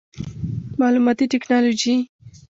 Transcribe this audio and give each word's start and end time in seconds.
معلوماتي 0.79 1.25
ټکنالوجي 1.31 1.95